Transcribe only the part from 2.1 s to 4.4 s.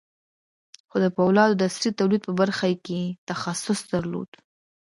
په برخه کې یې تخصص درلود